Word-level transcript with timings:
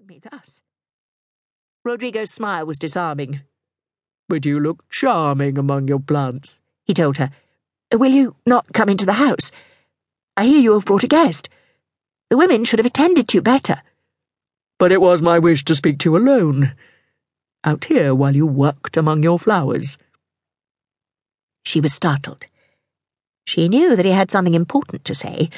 find 0.00 0.08
me 0.08 0.20
thus. 0.30 0.60
Rodrigo's 1.84 2.30
smile 2.30 2.64
was 2.66 2.78
disarming. 2.78 3.40
But 4.28 4.46
you 4.46 4.60
look 4.60 4.88
charming 4.88 5.58
among 5.58 5.88
your 5.88 6.00
plants, 6.00 6.60
he 6.84 6.94
told 6.94 7.18
her. 7.18 7.30
Will 7.92 8.12
you 8.12 8.36
not 8.46 8.72
come 8.72 8.88
into 8.88 9.04
the 9.04 9.14
house? 9.14 9.50
I 10.36 10.46
hear 10.46 10.60
you 10.60 10.72
have 10.74 10.84
brought 10.84 11.04
a 11.04 11.08
guest. 11.08 11.48
The 12.30 12.38
women 12.38 12.64
should 12.64 12.78
have 12.78 12.86
attended 12.86 13.28
to 13.28 13.38
you 13.38 13.42
better. 13.42 13.82
But 14.78 14.92
it 14.92 15.00
was 15.00 15.20
my 15.20 15.38
wish 15.38 15.64
to 15.64 15.74
speak 15.74 15.98
to 16.00 16.10
you 16.10 16.16
alone, 16.16 16.72
out 17.64 17.84
here 17.84 18.14
while 18.14 18.34
you 18.34 18.46
worked 18.46 18.96
among 18.96 19.22
your 19.22 19.38
flowers. 19.38 19.98
She 21.64 21.80
was 21.80 21.92
startled. 21.92 22.46
She 23.44 23.68
knew 23.68 23.96
that 23.96 24.06
he 24.06 24.12
had 24.12 24.30
something 24.30 24.54
important 24.54 25.04
to 25.04 25.14
say, 25.14 25.50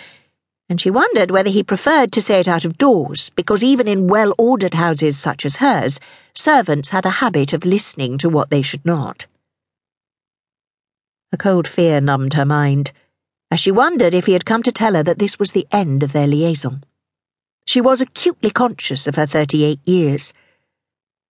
and 0.73 0.81
she 0.81 0.91
wondered 0.91 1.31
whether 1.31 1.51
he 1.51 1.63
preferred 1.63 2.11
to 2.11 2.23
say 2.23 2.41
it 2.41 2.49
out 2.49 2.65
of 2.65 2.79
doors, 2.79 3.29
because 3.37 3.63
even 3.63 3.87
in 3.87 4.09
well 4.09 4.33
ordered 4.39 4.73
houses 4.73 5.19
such 5.19 5.45
as 5.45 5.57
hers, 5.57 6.01
servants 6.35 6.89
had 6.89 7.05
a 7.05 7.21
habit 7.21 7.53
of 7.53 7.67
listening 7.67 8.17
to 8.17 8.31
what 8.31 8.49
they 8.49 8.63
should 8.63 8.83
not. 8.83 9.27
A 11.31 11.37
cold 11.37 11.69
fear 11.69 12.01
numbed 12.01 12.33
her 12.33 12.47
mind, 12.47 12.91
as 13.51 13.61
she 13.61 13.71
wondered 13.71 14.15
if 14.15 14.25
he 14.25 14.33
had 14.33 14.47
come 14.47 14.63
to 14.63 14.73
tell 14.73 14.95
her 14.95 15.03
that 15.03 15.19
this 15.19 15.39
was 15.39 15.53
the 15.53 15.67
end 15.71 16.03
of 16.03 16.13
their 16.13 16.27
liaison. 16.27 16.83
She 17.67 17.83
was 17.83 18.01
acutely 18.01 18.51
conscious 18.51 19.07
of 19.07 19.17
her 19.17 19.27
thirty 19.27 19.65
eight 19.65 19.81
years. 19.85 20.33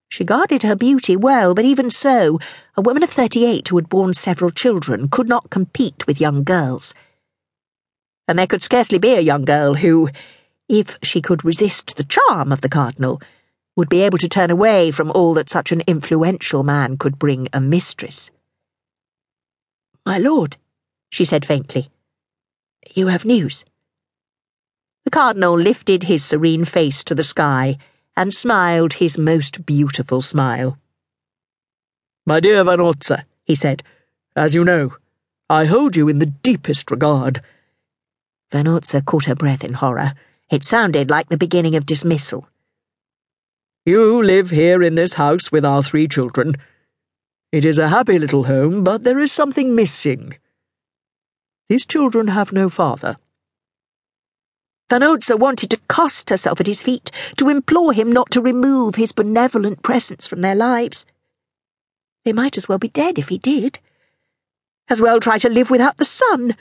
She 0.09 0.23
guarded 0.23 0.63
her 0.63 0.77
beauty 0.77 1.17
well, 1.17 1.53
but 1.53 1.65
even 1.65 1.91
so, 1.91 2.39
a 2.77 2.81
woman 2.81 3.03
of 3.03 3.11
thirty 3.11 3.45
eight 3.45 3.67
who 3.67 3.77
had 3.77 3.89
borne 3.89 4.15
several 4.15 4.53
children 4.53 5.09
could 5.09 5.27
not 5.27 5.51
compete 5.51 6.07
with 6.07 6.21
young 6.21 6.45
girls 6.45 6.95
and 8.29 8.39
there 8.39 8.47
could 8.47 8.63
scarcely 8.63 8.99
be 8.99 9.15
a 9.15 9.21
young 9.21 9.45
girl 9.45 9.75
who, 9.75 10.09
if 10.69 10.97
she 11.03 11.21
could 11.21 11.45
resist 11.45 11.97
the 11.97 12.05
charm 12.05 12.53
of 12.53 12.61
the 12.61 12.69
cardinal, 12.69 13.21
would 13.77 13.89
be 13.89 14.03
able 14.03 14.19
to 14.19 14.29
turn 14.29 14.51
away 14.51 14.91
from 14.91 15.11
all 15.11 15.35
that 15.35 15.49
such 15.49 15.73
an 15.73 15.83
influential 15.87 16.63
man 16.63 16.97
could 16.97 17.19
bring 17.19 17.49
a 17.53 17.61
mistress. 17.61 18.31
My 20.05 20.19
lord, 20.19 20.57
she 21.11 21.25
said 21.25 21.45
faintly, 21.45 21.91
you 22.95 23.07
have 23.07 23.25
news. 23.25 23.65
The 25.05 25.11
cardinal 25.11 25.59
lifted 25.59 26.05
his 26.05 26.25
serene 26.25 26.65
face 26.65 27.03
to 27.05 27.15
the 27.15 27.25
sky 27.25 27.79
and 28.17 28.33
smiled 28.33 28.95
his 28.95 29.17
most 29.17 29.65
beautiful 29.65 30.21
smile. 30.21 30.79
My 32.27 32.41
dear 32.41 32.63
Vanozza, 32.63 33.25
he 33.45 33.55
said, 33.55 33.83
as 34.37 34.55
you 34.55 34.65
know, 34.65 34.97
I 35.49 35.65
hold 35.65 35.97
you 35.97 36.09
in 36.09 36.19
the 36.19 36.27
deepest 36.27 36.91
regard 36.91 37.43
Vanozza 38.53 39.03
caught 39.05 39.25
her 39.25 39.35
breath 39.35 39.65
in 39.65 39.73
horror. 39.73 40.13
It 40.51 40.63
sounded 40.63 41.09
like 41.09 41.31
the 41.31 41.39
beginning 41.39 41.75
of 41.75 41.87
dismissal. 41.87 42.47
You 43.87 44.23
live 44.23 44.51
here 44.51 44.83
in 44.83 44.95
this 44.95 45.15
house 45.15 45.51
with 45.51 45.65
our 45.65 45.83
three 45.83 46.07
children. 46.07 46.57
It 47.51 47.65
is 47.65 47.79
a 47.79 47.89
happy 47.89 48.19
little 48.19 48.45
home, 48.45 48.85
but 48.85 49.05
there 49.05 49.19
is 49.19 49.33
something 49.33 49.75
missing. 49.75 50.37
These 51.71 51.87
children 51.87 52.29
have 52.29 52.53
no 52.53 52.69
father. 52.69 53.17
Vanozza 54.91 55.39
wanted 55.39 55.71
to 55.71 55.81
cast 55.89 56.29
herself 56.29 56.61
at 56.61 56.67
his 56.67 56.83
feet, 56.83 57.11
to 57.39 57.49
implore 57.49 57.95
him 57.95 58.13
not 58.13 58.31
to 58.33 58.43
remove 58.43 58.97
his 58.97 59.13
benevolent 59.13 59.83
presence 59.83 60.27
from 60.27 60.43
their 60.43 60.55
lives. 60.55 61.07
They 62.27 62.35
might 62.35 62.59
as 62.59 62.69
well 62.69 62.79
be 62.79 62.89
dead 62.89 63.19
if 63.19 63.29
he 63.29 63.39
did. 63.39 63.79
As 64.91 65.01
well 65.01 65.19
try 65.19 65.39
to 65.39 65.49
live 65.49 65.71
without 65.71 65.97
the 65.97 66.05
sun 66.05 66.55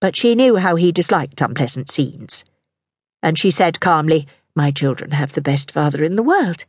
but 0.00 0.16
she 0.16 0.34
knew 0.34 0.56
how 0.56 0.76
he 0.76 0.90
disliked 0.90 1.40
unpleasant 1.40 1.90
scenes. 1.90 2.44
And 3.22 3.38
she 3.38 3.50
said 3.50 3.80
calmly, 3.80 4.26
My 4.56 4.70
children 4.70 5.10
have 5.12 5.34
the 5.34 5.42
best 5.42 5.70
father 5.70 6.02
in 6.02 6.16
the 6.16 6.22
world. 6.22 6.64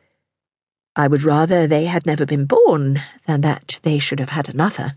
I 0.95 1.07
would 1.07 1.23
rather 1.23 1.65
they 1.65 1.85
had 1.85 2.05
never 2.05 2.25
been 2.25 2.45
born 2.45 3.01
than 3.25 3.41
that 3.41 3.79
they 3.83 3.97
should 3.97 4.19
have 4.19 4.31
had 4.31 4.49
another. 4.49 4.95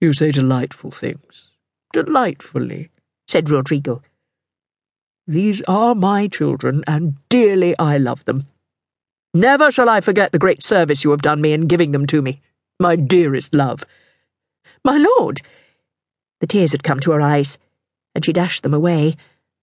You 0.00 0.12
say 0.12 0.30
delightful 0.30 0.90
things. 0.90 1.50
Delightfully, 1.92 2.90
said 3.26 3.48
Rodrigo. 3.48 4.02
These 5.26 5.62
are 5.62 5.94
my 5.94 6.28
children, 6.28 6.82
and 6.86 7.16
dearly 7.28 7.78
I 7.78 7.96
love 7.96 8.24
them. 8.24 8.48
Never 9.32 9.70
shall 9.70 9.88
I 9.88 10.00
forget 10.00 10.32
the 10.32 10.38
great 10.38 10.62
service 10.62 11.04
you 11.04 11.10
have 11.12 11.22
done 11.22 11.40
me 11.40 11.52
in 11.52 11.68
giving 11.68 11.92
them 11.92 12.06
to 12.08 12.20
me, 12.20 12.42
my 12.78 12.96
dearest 12.96 13.54
love. 13.54 13.84
My 14.84 14.98
lord, 14.98 15.40
the 16.42 16.46
tears 16.48 16.72
had 16.72 16.82
come 16.82 16.98
to 16.98 17.12
her 17.12 17.20
eyes, 17.20 17.56
and 18.16 18.24
she 18.24 18.32
dashed 18.32 18.64
them 18.64 18.74
away, 18.74 19.16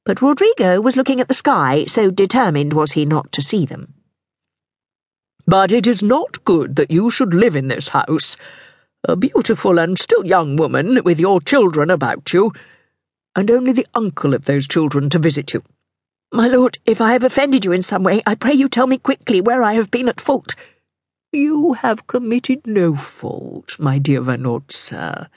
but 0.06 0.22
Rodrigo 0.22 0.80
was 0.80 0.96
looking 0.96 1.20
at 1.20 1.28
the 1.28 1.34
sky, 1.34 1.84
so 1.84 2.10
determined 2.10 2.72
was 2.72 2.94
he 2.94 3.04
not 3.04 3.34
to 3.34 3.42
see 3.42 3.66
them. 3.66 3.96
But 5.46 5.74
it 5.74 5.86
is 5.86 6.02
not 6.02 6.46
good 6.46 6.78
that 6.78 6.90
you 6.90 7.10
should 7.10 7.34
live 7.34 7.58
in 7.58 7.68
this 7.68 7.90
house, 7.90 8.38
a 9.04 9.18
beautiful 9.18 9.78
and 9.78 10.00
still 10.00 10.26
young 10.26 10.56
woman, 10.56 11.04
with 11.04 11.20
your 11.20 11.42
children 11.42 11.90
about 11.90 12.32
you, 12.32 12.54
and 13.36 13.52
only 13.52 13.74
the 13.74 13.88
uncle 13.94 14.34
of 14.34 14.46
those 14.46 14.66
children 14.66 15.10
to 15.10 15.20
visit 15.20 15.54
you. 15.54 15.62
My 16.32 16.48
lord, 16.48 16.78
if 16.86 17.02
I 17.02 17.12
have 17.12 17.26
offended 17.26 17.66
you 17.66 17.74
in 17.74 17.82
some 17.82 18.04
way, 18.04 18.22
I 18.26 18.36
pray 18.36 18.54
you 18.54 18.70
tell 18.70 18.88
me 18.88 18.98
quickly 18.98 19.42
where 19.42 19.64
I 19.64 19.74
have 19.74 19.92
been 19.92 20.08
at 20.08 20.22
fault. 20.22 20.56
You 21.34 21.74
have 21.74 22.08
committed 22.08 22.66
no 22.66 22.96
fault, 22.96 23.78
my 23.80 24.00
dear 24.00 24.22
Vanozza. 24.22 25.28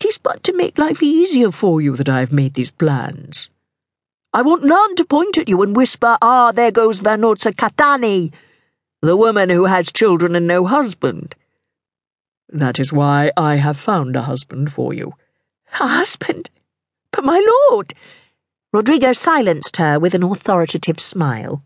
It 0.00 0.06
is 0.06 0.18
but 0.18 0.42
to 0.44 0.54
make 0.54 0.78
life 0.78 1.02
easier 1.02 1.50
for 1.50 1.82
you 1.82 1.94
that 1.98 2.08
I 2.08 2.20
have 2.20 2.32
made 2.32 2.54
these 2.54 2.70
plans. 2.70 3.50
I 4.32 4.40
want 4.40 4.64
none 4.64 4.96
to 4.96 5.04
point 5.04 5.36
at 5.36 5.46
you 5.48 5.60
and 5.60 5.76
whisper, 5.76 6.16
Ah, 6.22 6.52
there 6.52 6.70
goes 6.70 7.00
Vanozza 7.00 7.52
Catani, 7.52 8.32
the 9.02 9.14
woman 9.14 9.50
who 9.50 9.66
has 9.66 9.92
children 9.92 10.34
and 10.34 10.46
no 10.46 10.64
husband. 10.64 11.34
That 12.48 12.80
is 12.80 12.94
why 12.94 13.30
I 13.36 13.56
have 13.56 13.78
found 13.78 14.16
a 14.16 14.22
husband 14.22 14.72
for 14.72 14.94
you. 14.94 15.16
A 15.78 15.86
husband? 15.86 16.48
But 17.12 17.24
my 17.24 17.44
lord! 17.68 17.92
Rodrigo 18.72 19.12
silenced 19.12 19.76
her 19.76 20.00
with 20.00 20.14
an 20.14 20.22
authoritative 20.22 20.98
smile. 20.98 21.62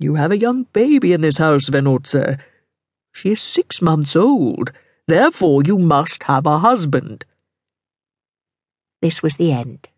You 0.00 0.16
have 0.16 0.32
a 0.32 0.38
young 0.38 0.64
baby 0.72 1.12
in 1.12 1.20
this 1.20 1.38
house, 1.38 1.70
Vanozza. 1.70 2.40
She 3.12 3.30
is 3.30 3.40
six 3.40 3.80
months 3.80 4.16
old. 4.16 4.72
Therefore, 5.10 5.64
you 5.64 5.76
must 5.76 6.22
have 6.22 6.46
a 6.46 6.60
husband. 6.60 7.24
This 9.02 9.24
was 9.24 9.38
the 9.38 9.50
end. 9.50 9.88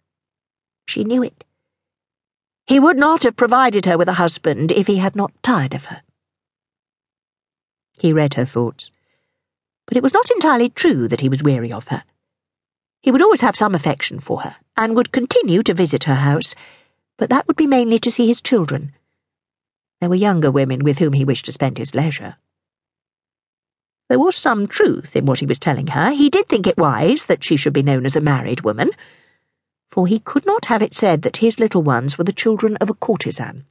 She 0.88 1.04
knew 1.04 1.22
it. 1.22 1.44
He 2.66 2.80
would 2.80 2.96
not 2.96 3.24
have 3.24 3.36
provided 3.36 3.84
her 3.84 3.98
with 3.98 4.08
a 4.08 4.14
husband 4.14 4.72
if 4.72 4.86
he 4.86 4.96
had 4.96 5.14
not 5.14 5.30
tired 5.42 5.74
of 5.74 5.84
her. 5.84 6.00
He 7.98 8.14
read 8.14 8.32
her 8.34 8.46
thoughts, 8.46 8.90
but 9.84 9.98
it 9.98 10.02
was 10.02 10.14
not 10.14 10.30
entirely 10.30 10.70
true 10.70 11.08
that 11.08 11.20
he 11.20 11.28
was 11.28 11.42
weary 11.42 11.70
of 11.70 11.88
her. 11.88 12.04
He 13.02 13.12
would 13.12 13.20
always 13.20 13.42
have 13.42 13.54
some 13.54 13.74
affection 13.74 14.18
for 14.18 14.40
her, 14.40 14.56
and 14.78 14.96
would 14.96 15.12
continue 15.12 15.62
to 15.64 15.74
visit 15.74 16.04
her 16.04 16.14
house, 16.14 16.54
but 17.18 17.28
that 17.28 17.46
would 17.46 17.58
be 17.58 17.66
mainly 17.66 17.98
to 17.98 18.10
see 18.10 18.28
his 18.28 18.40
children. 18.40 18.94
There 20.00 20.08
were 20.08 20.14
younger 20.14 20.50
women 20.50 20.82
with 20.82 21.00
whom 21.00 21.12
he 21.12 21.26
wished 21.26 21.44
to 21.44 21.52
spend 21.52 21.76
his 21.76 21.94
leisure. 21.94 22.36
There 24.12 24.18
was 24.18 24.36
some 24.36 24.66
truth 24.66 25.16
in 25.16 25.24
what 25.24 25.38
he 25.38 25.46
was 25.46 25.58
telling 25.58 25.86
her. 25.86 26.10
He 26.10 26.28
did 26.28 26.46
think 26.46 26.66
it 26.66 26.76
wise 26.76 27.24
that 27.24 27.42
she 27.42 27.56
should 27.56 27.72
be 27.72 27.82
known 27.82 28.04
as 28.04 28.14
a 28.14 28.20
married 28.20 28.60
woman, 28.60 28.90
for 29.90 30.06
he 30.06 30.18
could 30.18 30.44
not 30.44 30.66
have 30.66 30.82
it 30.82 30.94
said 30.94 31.22
that 31.22 31.38
his 31.38 31.58
little 31.58 31.82
ones 31.82 32.18
were 32.18 32.24
the 32.24 32.30
children 32.30 32.76
of 32.76 32.90
a 32.90 32.94
courtesan. 32.94 33.64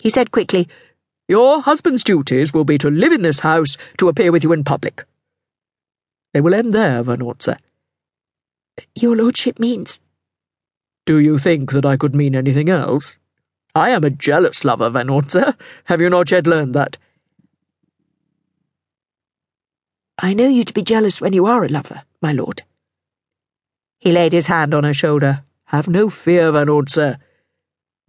He 0.00 0.10
said 0.10 0.32
quickly, 0.32 0.66
Your 1.28 1.62
husband's 1.62 2.02
duties 2.02 2.52
will 2.52 2.64
be 2.64 2.76
to 2.78 2.90
live 2.90 3.12
in 3.12 3.22
this 3.22 3.38
house, 3.38 3.76
to 3.98 4.08
appear 4.08 4.32
with 4.32 4.42
you 4.42 4.52
in 4.52 4.64
public. 4.64 5.04
They 6.34 6.40
will 6.40 6.52
end 6.52 6.72
there, 6.72 7.04
Vanozza. 7.04 7.56
Your 8.96 9.14
lordship 9.14 9.60
means. 9.60 10.00
Do 11.06 11.20
you 11.20 11.38
think 11.38 11.70
that 11.70 11.86
I 11.86 11.96
could 11.96 12.16
mean 12.16 12.34
anything 12.34 12.68
else? 12.68 13.16
I 13.76 13.90
am 13.90 14.02
a 14.02 14.10
jealous 14.10 14.64
lover, 14.64 14.90
Vanozza. 14.90 15.54
Have 15.84 16.00
you 16.00 16.10
not 16.10 16.32
yet 16.32 16.48
learned 16.48 16.74
that? 16.74 16.96
I 20.20 20.34
know 20.34 20.48
you 20.48 20.64
to 20.64 20.72
be 20.72 20.82
jealous 20.82 21.20
when 21.20 21.32
you 21.32 21.46
are 21.46 21.64
a 21.64 21.68
lover, 21.68 22.02
my 22.20 22.32
lord. 22.32 22.64
He 24.00 24.10
laid 24.10 24.32
his 24.32 24.46
hand 24.46 24.74
on 24.74 24.82
her 24.82 24.94
shoulder. 24.94 25.44
Have 25.66 25.86
no 25.86 26.10
fear, 26.10 26.50
Vanozza. 26.50 27.18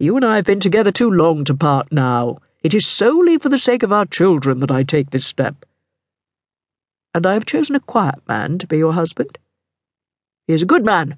You 0.00 0.16
and 0.16 0.24
I 0.24 0.34
have 0.34 0.44
been 0.44 0.58
together 0.58 0.90
too 0.90 1.08
long 1.08 1.44
to 1.44 1.54
part 1.54 1.92
now. 1.92 2.38
It 2.64 2.74
is 2.74 2.84
solely 2.84 3.38
for 3.38 3.48
the 3.48 3.60
sake 3.60 3.84
of 3.84 3.92
our 3.92 4.06
children 4.06 4.58
that 4.58 4.72
I 4.72 4.82
take 4.82 5.10
this 5.10 5.24
step. 5.24 5.64
And 7.14 7.26
I 7.26 7.34
have 7.34 7.46
chosen 7.46 7.76
a 7.76 7.80
quiet 7.80 8.26
man 8.26 8.58
to 8.58 8.66
be 8.66 8.78
your 8.78 8.94
husband. 8.94 9.38
He 10.48 10.52
is 10.54 10.62
a 10.62 10.66
good 10.66 10.84
man, 10.84 11.16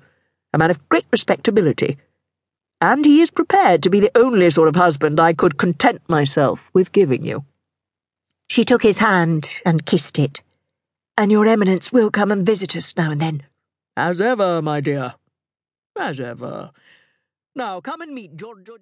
a 0.53 0.59
man 0.59 0.71
of 0.71 0.87
great 0.91 1.06
respectability, 1.11 1.97
and 2.83 3.06
he 3.06 3.23
is 3.23 3.31
prepared 3.31 3.83
to 3.83 3.91
be 3.91 4.00
the 4.00 4.12
only 4.15 4.50
sort 4.50 4.69
of 4.69 4.77
husband 4.77 5.19
I 5.19 5.33
could 5.33 5.56
content 5.56 6.03
myself 6.06 6.71
with 6.75 6.93
giving 6.93 7.25
you. 7.25 7.47
She 8.49 8.62
took 8.62 8.83
his 8.83 8.99
hand 8.99 9.49
and 9.65 9.87
kissed 9.87 10.19
it 10.19 10.43
and 11.17 11.31
your 11.31 11.47
eminence 11.47 11.93
will 11.93 12.11
come 12.11 12.31
and 12.31 12.47
visit 12.47 12.76
us 12.76 12.97
now 12.97 13.11
and 13.11 13.20
then. 13.20 13.43
As 13.97 14.20
ever, 14.20 14.62
my 14.62 14.81
dear. 14.81 15.14
As 15.99 16.19
ever. 16.20 16.70
Now 17.55 17.81
come 17.81 18.00
and 18.00 18.14
meet 18.14 18.37
Giorgio 18.37 18.79